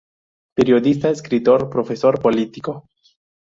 [0.55, 2.87] Periodista, escritor, profesor, político.